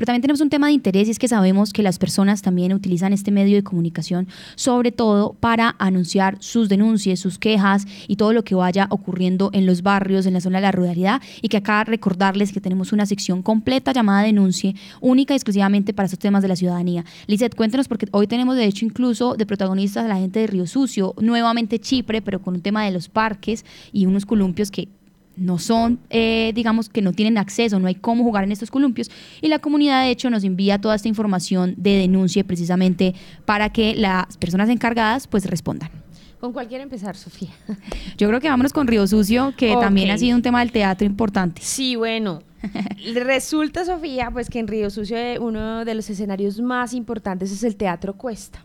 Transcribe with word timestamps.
Pero 0.00 0.06
también 0.06 0.22
tenemos 0.22 0.40
un 0.40 0.48
tema 0.48 0.68
de 0.68 0.72
interés 0.72 1.08
y 1.08 1.10
es 1.10 1.18
que 1.18 1.28
sabemos 1.28 1.74
que 1.74 1.82
las 1.82 1.98
personas 1.98 2.40
también 2.40 2.72
utilizan 2.72 3.12
este 3.12 3.30
medio 3.30 3.56
de 3.56 3.62
comunicación 3.62 4.28
sobre 4.54 4.92
todo 4.92 5.34
para 5.34 5.76
anunciar 5.78 6.38
sus 6.40 6.70
denuncias, 6.70 7.20
sus 7.20 7.38
quejas 7.38 7.84
y 8.08 8.16
todo 8.16 8.32
lo 8.32 8.42
que 8.42 8.54
vaya 8.54 8.86
ocurriendo 8.88 9.50
en 9.52 9.66
los 9.66 9.82
barrios, 9.82 10.24
en 10.24 10.32
la 10.32 10.40
zona 10.40 10.56
de 10.56 10.62
la 10.62 10.72
ruralidad 10.72 11.20
y 11.42 11.48
que 11.48 11.58
acá 11.58 11.84
recordarles 11.84 12.50
que 12.50 12.62
tenemos 12.62 12.94
una 12.94 13.04
sección 13.04 13.42
completa 13.42 13.92
llamada 13.92 14.22
Denuncie, 14.22 14.74
única 15.02 15.34
y 15.34 15.36
exclusivamente 15.36 15.92
para 15.92 16.06
estos 16.06 16.18
temas 16.18 16.40
de 16.40 16.48
la 16.48 16.56
ciudadanía. 16.56 17.04
Lizeth, 17.26 17.54
cuéntanos 17.54 17.86
porque 17.86 18.06
hoy 18.12 18.26
tenemos 18.26 18.56
de 18.56 18.64
hecho 18.64 18.86
incluso 18.86 19.34
de 19.34 19.44
protagonistas 19.44 20.06
a 20.06 20.08
la 20.08 20.16
gente 20.16 20.40
de 20.40 20.46
Río 20.46 20.66
Sucio, 20.66 21.14
nuevamente 21.20 21.78
Chipre, 21.78 22.22
pero 22.22 22.40
con 22.40 22.54
un 22.54 22.62
tema 22.62 22.86
de 22.86 22.90
los 22.90 23.10
parques 23.10 23.66
y 23.92 24.06
unos 24.06 24.24
columpios 24.24 24.70
que 24.70 24.88
no 25.40 25.58
son, 25.58 25.98
eh, 26.10 26.52
digamos, 26.54 26.88
que 26.88 27.02
no 27.02 27.12
tienen 27.12 27.38
acceso, 27.38 27.80
no 27.80 27.88
hay 27.88 27.94
cómo 27.94 28.22
jugar 28.22 28.44
en 28.44 28.52
estos 28.52 28.70
columpios. 28.70 29.10
Y 29.40 29.48
la 29.48 29.58
comunidad, 29.58 30.04
de 30.04 30.10
hecho, 30.10 30.30
nos 30.30 30.44
envía 30.44 30.80
toda 30.80 30.94
esta 30.94 31.08
información 31.08 31.74
de 31.76 31.96
denuncia 31.96 32.44
precisamente 32.44 33.14
para 33.46 33.70
que 33.70 33.94
las 33.94 34.36
personas 34.36 34.68
encargadas 34.68 35.26
pues 35.26 35.46
respondan. 35.46 35.90
¿Con 36.40 36.52
cuál 36.52 36.68
quiere 36.68 36.84
empezar, 36.84 37.16
Sofía? 37.16 37.50
Yo 38.18 38.28
creo 38.28 38.40
que 38.40 38.48
vámonos 38.48 38.72
con 38.72 38.86
Río 38.86 39.06
Sucio, 39.06 39.52
que 39.56 39.74
también 39.80 40.10
ha 40.10 40.18
sido 40.18 40.36
un 40.36 40.42
tema 40.42 40.60
del 40.60 40.72
teatro 40.72 41.06
importante. 41.06 41.60
Sí, 41.62 41.96
bueno. 41.96 42.42
Resulta, 43.14 43.84
Sofía, 43.84 44.30
pues 44.30 44.48
que 44.50 44.58
en 44.58 44.68
Río 44.68 44.90
Sucio 44.90 45.16
eh, 45.16 45.38
uno 45.38 45.84
de 45.84 45.94
los 45.94 46.08
escenarios 46.10 46.60
más 46.60 46.92
importantes 46.92 47.50
es 47.50 47.64
el 47.64 47.76
Teatro 47.76 48.14
Cuesta. 48.14 48.64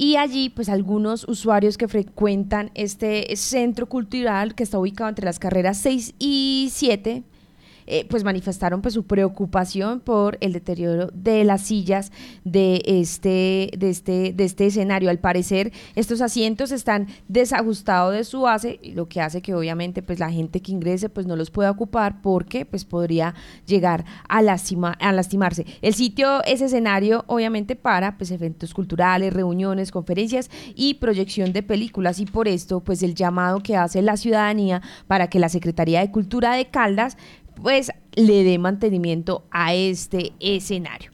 Y 0.00 0.14
allí, 0.14 0.48
pues 0.48 0.68
algunos 0.68 1.26
usuarios 1.28 1.76
que 1.76 1.88
frecuentan 1.88 2.70
este 2.74 3.34
centro 3.34 3.88
cultural 3.88 4.54
que 4.54 4.62
está 4.62 4.78
ubicado 4.78 5.10
entre 5.10 5.24
las 5.24 5.40
carreras 5.40 5.76
6 5.78 6.14
y 6.20 6.68
7, 6.72 7.24
eh, 7.90 8.06
pues 8.08 8.22
manifestaron 8.22 8.82
pues 8.82 8.92
su 8.92 9.06
preocupación 9.06 10.00
por 10.00 10.36
el 10.42 10.52
deterioro 10.52 11.10
de 11.14 11.42
las 11.44 11.62
sillas 11.62 12.12
de 12.44 12.82
este, 12.84 13.70
de 13.78 13.88
este, 13.88 14.34
de 14.34 14.44
este 14.44 14.66
escenario. 14.66 15.08
Al 15.08 15.20
parecer, 15.20 15.72
estos 15.94 16.20
asientos 16.20 16.70
están 16.70 17.06
desajustados 17.28 18.14
de 18.14 18.24
su 18.24 18.42
base, 18.42 18.78
lo 18.94 19.08
que 19.08 19.22
hace 19.22 19.40
que 19.40 19.54
obviamente 19.54 20.02
pues 20.02 20.18
la 20.18 20.30
gente 20.30 20.60
que 20.60 20.70
ingrese 20.70 21.08
pues 21.08 21.26
no 21.26 21.34
los 21.34 21.50
pueda 21.50 21.70
ocupar 21.70 22.20
porque 22.20 22.66
pues 22.66 22.84
podría 22.84 23.34
llegar 23.64 24.04
a, 24.28 24.42
lastima, 24.42 24.92
a 25.00 25.10
lastimarse. 25.12 25.64
El 25.80 25.94
sitio 25.94 26.44
es 26.44 26.60
escenario 26.60 27.24
obviamente 27.26 27.74
para 27.74 28.18
pues 28.18 28.30
eventos 28.30 28.74
culturales, 28.74 29.32
reuniones, 29.32 29.92
conferencias 29.92 30.50
y 30.74 30.94
proyección 30.94 31.54
de 31.54 31.62
películas 31.62 32.20
y 32.20 32.26
por 32.26 32.48
esto 32.48 32.80
pues 32.80 33.02
el 33.02 33.14
llamado 33.14 33.60
que 33.60 33.76
hace 33.76 34.02
la 34.02 34.18
ciudadanía 34.18 34.82
para 35.06 35.28
que 35.28 35.38
la 35.38 35.48
Secretaría 35.48 36.00
de 36.00 36.10
Cultura 36.10 36.52
de 36.52 36.66
Caldas 36.66 37.16
pues 37.62 37.90
le 38.14 38.44
dé 38.44 38.58
mantenimiento 38.58 39.44
a 39.50 39.74
este 39.74 40.32
escenario. 40.40 41.10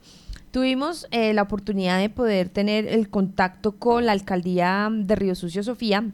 Tuvimos 0.51 1.09
eh, 1.11 1.35
la 1.35 1.43
oportunidad 1.43 1.99
de 1.99 2.11
poder 2.11 2.49
tener 2.49 2.87
el 2.87 3.11
contacto 3.11 3.73
con 3.73 4.07
la 4.07 4.13
alcaldía 4.13 4.89
de 4.93 5.17
Río 5.17 5.35
Sucio 5.35 5.63
Sofía, 5.63 6.05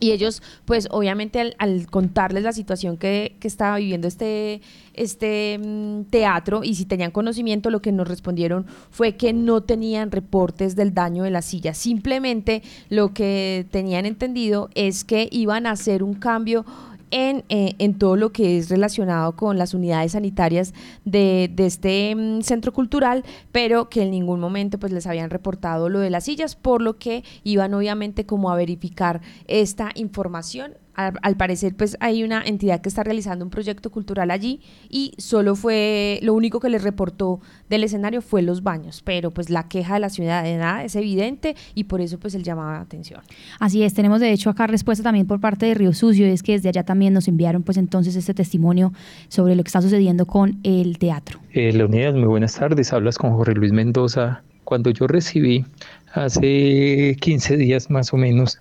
y 0.00 0.12
ellos, 0.12 0.42
pues 0.64 0.88
obviamente 0.90 1.54
al, 1.58 1.86
contarles 1.90 2.42
la 2.42 2.52
situación 2.52 2.96
que, 2.96 3.36
estaba 3.42 3.76
viviendo 3.76 4.08
este, 4.08 4.62
este 4.94 5.58
mm, 5.58 6.04
teatro 6.04 6.62
y 6.64 6.74
si 6.74 6.86
tenían 6.86 7.10
conocimiento, 7.10 7.68
lo 7.68 7.82
que 7.82 7.92
nos 7.92 8.08
respondieron 8.08 8.66
fue 8.90 9.16
que 9.16 9.34
no 9.34 9.60
tenían 9.60 10.10
reportes 10.10 10.74
del 10.74 10.94
daño 10.94 11.24
de 11.24 11.30
la 11.30 11.42
silla. 11.42 11.74
Simplemente 11.74 12.62
lo 12.88 13.12
que 13.12 13.66
tenían 13.70 14.06
entendido 14.06 14.70
es 14.74 15.04
que 15.04 15.28
iban 15.30 15.66
a 15.66 15.72
hacer 15.72 16.02
un 16.02 16.14
cambio 16.14 16.64
en, 17.10 17.44
eh, 17.48 17.74
en, 17.78 17.98
todo 17.98 18.16
lo 18.16 18.32
que 18.32 18.58
es 18.58 18.68
relacionado 18.68 19.36
con 19.36 19.58
las 19.58 19.74
unidades 19.74 20.12
sanitarias 20.12 20.74
de, 21.04 21.50
de 21.52 21.66
este 21.66 22.14
mm, 22.14 22.42
centro 22.42 22.72
cultural, 22.72 23.24
pero 23.52 23.88
que 23.88 24.02
en 24.02 24.10
ningún 24.10 24.40
momento 24.40 24.78
pues 24.78 24.92
les 24.92 25.06
habían 25.06 25.30
reportado 25.30 25.88
lo 25.88 26.00
de 26.00 26.10
las 26.10 26.24
sillas, 26.24 26.56
por 26.56 26.82
lo 26.82 26.96
que 26.96 27.24
iban 27.44 27.74
obviamente 27.74 28.26
como 28.26 28.50
a 28.50 28.56
verificar 28.56 29.20
esta 29.46 29.90
información 29.94 30.74
al, 30.94 31.36
parecer 31.36 31.74
pues 31.74 31.96
hay 32.00 32.22
una 32.24 32.42
entidad 32.42 32.80
que 32.80 32.88
está 32.88 33.02
realizando 33.02 33.44
un 33.44 33.50
proyecto 33.50 33.90
cultural 33.90 34.30
allí 34.30 34.60
y 34.88 35.12
solo 35.18 35.54
fue, 35.54 36.18
lo 36.22 36.34
único 36.34 36.60
que 36.60 36.68
les 36.68 36.82
reportó 36.82 37.40
del 37.68 37.84
escenario 37.84 38.22
fue 38.22 38.42
los 38.42 38.62
baños, 38.62 39.02
pero 39.04 39.30
pues 39.30 39.50
la 39.50 39.68
queja 39.68 39.94
de 39.94 40.00
la 40.00 40.10
ciudadanía 40.10 40.84
es 40.84 40.96
evidente 40.96 41.54
y 41.74 41.84
por 41.84 42.00
eso 42.00 42.18
pues 42.18 42.34
el 42.34 42.42
llamado 42.42 42.72
de 42.72 42.78
atención. 42.78 43.20
Así 43.58 43.82
es, 43.82 43.94
tenemos 43.94 44.20
de 44.20 44.32
hecho 44.32 44.50
acá 44.50 44.66
respuesta 44.66 45.02
también 45.02 45.26
por 45.26 45.40
parte 45.40 45.66
de 45.66 45.74
Río 45.74 45.92
Sucio, 45.92 46.26
es 46.26 46.42
que 46.42 46.52
desde 46.52 46.68
allá 46.68 46.84
también 46.84 47.12
nos 47.12 47.28
enviaron 47.28 47.62
pues 47.62 47.76
entonces 47.76 48.16
este 48.16 48.34
testimonio 48.34 48.92
sobre 49.28 49.54
lo 49.54 49.62
que 49.62 49.68
está 49.68 49.82
sucediendo 49.82 50.26
con 50.26 50.58
el 50.62 50.98
teatro. 50.98 51.40
Eh, 51.52 51.72
Leonidas, 51.72 52.14
muy 52.14 52.28
buenas 52.28 52.54
tardes, 52.54 52.92
hablas 52.92 53.18
con 53.18 53.32
Jorge 53.32 53.54
Luis 53.54 53.72
Mendoza. 53.72 54.42
Cuando 54.64 54.90
yo 54.90 55.06
recibí 55.06 55.64
hace 56.12 57.16
15 57.20 57.56
días 57.56 57.90
más 57.90 58.12
o 58.12 58.16
menos 58.16 58.60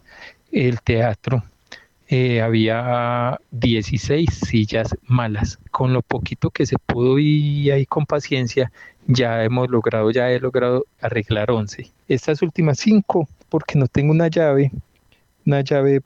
el 0.52 0.82
teatro, 0.82 1.44
eh, 2.12 2.42
había 2.42 3.40
16 3.52 4.28
sillas 4.34 4.98
malas. 5.04 5.60
Con 5.70 5.94
lo 5.94 6.02
poquito 6.02 6.50
que 6.50 6.66
se 6.66 6.78
pudo 6.80 7.20
y 7.20 7.70
ahí 7.70 7.86
con 7.86 8.08
paciencia, 8.08 8.72
ya 9.06 9.44
hemos 9.44 9.70
logrado, 9.70 10.10
ya 10.10 10.32
he 10.32 10.40
logrado 10.40 10.86
arreglar 11.02 11.52
11. 11.52 11.92
Estas 12.08 12.42
últimas 12.42 12.80
5, 12.80 13.30
porque 13.48 13.78
no 13.78 13.88
tengo 13.88 14.12
una 14.12 14.28
llave, 14.28 14.72
una 15.46 15.62
llave 15.62 16.02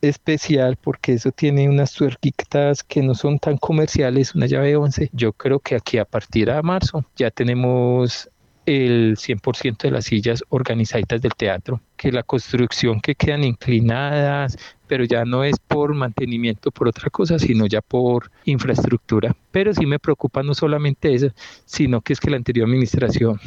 especial 0.00 0.76
porque 0.76 1.14
eso 1.14 1.30
tiene 1.30 1.68
unas 1.68 1.92
tuerquitas 1.92 2.82
que 2.82 3.02
no 3.02 3.14
son 3.14 3.38
tan 3.38 3.58
comerciales, 3.58 4.34
una 4.34 4.46
llave 4.46 4.76
11. 4.76 5.10
Yo 5.12 5.32
creo 5.32 5.60
que 5.60 5.76
aquí 5.76 5.98
a 5.98 6.04
partir 6.06 6.50
de 6.50 6.62
marzo 6.62 7.04
ya 7.16 7.30
tenemos 7.30 8.30
el 8.66 9.16
100% 9.16 9.82
de 9.82 9.90
las 9.90 10.06
sillas 10.06 10.42
organizadas 10.48 11.20
del 11.20 11.34
teatro, 11.34 11.80
que 11.96 12.12
la 12.12 12.22
construcción 12.22 13.00
que 13.00 13.14
quedan 13.14 13.44
inclinadas, 13.44 14.56
pero 14.94 15.06
ya 15.06 15.24
no 15.24 15.42
es 15.42 15.58
por 15.58 15.92
mantenimiento, 15.92 16.70
por 16.70 16.86
otra 16.86 17.10
cosa, 17.10 17.36
sino 17.36 17.66
ya 17.66 17.80
por 17.80 18.30
infraestructura. 18.44 19.34
Pero 19.50 19.74
sí 19.74 19.86
me 19.86 19.98
preocupa 19.98 20.44
no 20.44 20.54
solamente 20.54 21.12
eso, 21.12 21.30
sino 21.64 22.00
que 22.00 22.12
es 22.12 22.20
que 22.20 22.30
la 22.30 22.36
anterior 22.36 22.68
administración 22.68 23.40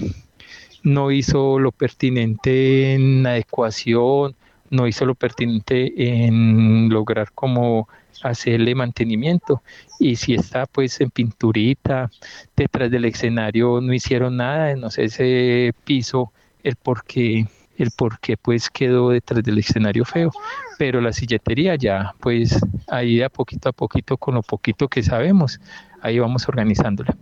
no 0.84 1.10
hizo 1.10 1.58
lo 1.58 1.72
pertinente 1.72 2.96
en 2.96 3.26
adecuación, 3.26 4.36
no 4.72 4.90
hizo 4.90 5.06
lo 5.06 5.16
pertinente 5.16 6.26
en 6.26 6.90
lograr 6.90 7.32
como 7.34 7.88
hacerle 8.24 8.76
mantenimiento 8.76 9.64
y 10.00 10.18
si 10.18 10.34
está 10.34 10.66
pues 10.66 11.00
en 11.00 11.12
pinturita 11.12 12.12
detrás 12.58 12.92
del 12.92 13.06
escenario 13.06 13.80
no 13.80 13.94
hicieron 13.94 14.36
nada 14.36 14.76
no 14.76 14.90
sé 14.90 15.06
ese 15.06 15.72
piso 15.86 16.34
el 16.64 16.76
por 16.76 17.06
qué 17.06 17.46
el 17.78 17.92
por 17.92 18.20
qué 18.20 18.38
pues 18.38 18.70
quedó 18.70 19.10
detrás 19.10 19.44
del 19.44 19.58
escenario 19.58 20.06
feo. 20.06 20.32
Pero 20.78 21.02
la 21.02 21.14
silletería 21.14 21.76
ya 21.76 22.14
pues 22.20 22.60
ahí 22.88 23.22
a 23.22 23.30
poquito 23.30 23.70
a 23.70 23.74
poquito 23.74 24.18
con 24.18 24.36
lo 24.36 24.44
poquito 24.44 24.88
que 24.88 25.04
sabemos 25.04 25.60
ahí 26.02 26.20
vamos 26.20 26.48
organizándola 26.48 27.16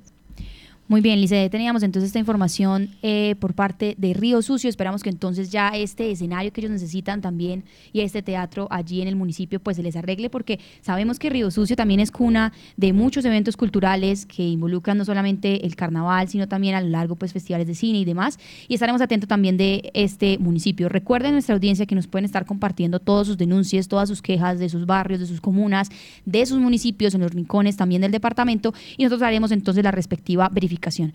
muy 0.88 1.02
bien, 1.02 1.20
Lice, 1.20 1.50
teníamos 1.50 1.82
entonces 1.82 2.10
esta 2.10 2.20
información 2.20 2.92
eh, 3.02 3.34
por 3.40 3.56
parte 3.56 3.96
de 3.98 4.14
Río 4.14 4.44
Sucio. 4.44 4.70
Esperamos 4.70 5.02
que 5.02 5.10
entonces 5.10 5.50
ya 5.50 5.70
este 5.70 6.12
escenario 6.12 6.54
que 6.54 6.62
ellos 6.62 6.70
necesitan 6.70 7.22
también 7.22 7.64
y 7.92 8.02
este 8.02 8.22
teatro 8.22 8.68
allí 8.70 9.02
en 9.02 9.08
el 9.08 9.16
municipio 9.16 9.60
pues 9.60 9.78
se 9.78 9.84
les 9.84 9.96
arregle 9.96 10.30
porque 10.30 10.60
sabemos 10.82 11.18
que 11.18 11.32
Río 11.32 11.50
Sucio 11.50 11.76
también 11.76 12.02
es 12.02 12.12
cuna 12.12 12.54
de 12.78 12.94
muchos 12.94 13.26
eventos 13.26 13.58
culturales 13.58 14.28
que 14.28 14.44
involucran 14.44 15.00
no 15.00 15.06
solamente 15.06 15.66
el 15.66 15.76
carnaval, 15.76 16.30
sino 16.30 16.48
también 16.48 16.76
a 16.76 16.82
lo 16.82 16.90
largo 16.90 17.16
pues 17.16 17.34
festivales 17.34 17.66
de 17.66 17.74
cine 17.74 17.98
y 17.98 18.06
demás. 18.06 18.38
Y 18.68 18.76
estaremos 18.76 19.02
atentos 19.02 19.28
también 19.28 19.58
de 19.58 19.90
este 19.96 20.38
municipio. 20.38 20.88
Recuerden 20.88 21.32
nuestra 21.32 21.56
audiencia 21.56 21.88
que 21.88 21.96
nos 21.96 22.06
pueden 22.06 22.26
estar 22.26 22.46
compartiendo 22.46 23.00
todas 23.00 23.26
sus 23.26 23.40
denuncias, 23.40 23.88
todas 23.88 24.08
sus 24.08 24.22
quejas 24.22 24.60
de 24.60 24.70
sus 24.70 24.86
barrios, 24.86 25.20
de 25.20 25.26
sus 25.26 25.42
comunas, 25.42 25.90
de 26.26 26.46
sus 26.46 26.60
municipios, 26.60 27.16
en 27.16 27.22
los 27.22 27.32
rincones 27.32 27.76
también 27.76 28.04
del 28.04 28.12
departamento 28.12 28.72
y 28.98 29.04
nosotros 29.04 29.26
haremos 29.28 29.52
entonces 29.52 29.84
la 29.84 29.90
respectiva 29.90 30.48
verificación 30.54 30.75
planificación. 30.76 31.14